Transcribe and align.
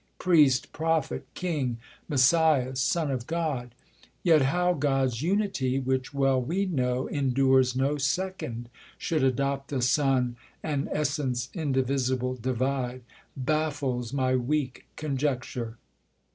Priest, 0.17 0.73
Prophet, 0.73 1.27
King, 1.35 1.77
Messius, 2.09 2.79
Son 2.79 3.11
of 3.11 3.27
God? 3.27 3.75
Yet 4.23 4.41
how 4.41 4.73
God's 4.73 5.21
unity, 5.21 5.77
which 5.77 6.11
well 6.11 6.41
we 6.41 6.65
know 6.65 7.05
Endures 7.07 7.75
no 7.75 7.99
second, 7.99 8.69
should 8.97 9.23
adopt 9.23 9.71
a 9.71 9.79
Son, 9.79 10.37
And 10.63 10.89
essence 10.91 11.49
indivisible 11.53 12.33
divide. 12.33 13.03
Baffles 13.37 14.11
my 14.11 14.35
weak 14.35 14.87
conjecture. 14.95 15.77